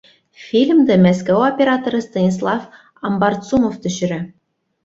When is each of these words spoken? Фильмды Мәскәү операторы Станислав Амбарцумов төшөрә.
Фильмды 0.43 0.95
Мәскәү 1.03 1.43
операторы 1.49 2.01
Станислав 2.07 2.65
Амбарцумов 3.11 3.77
төшөрә. 3.85 4.19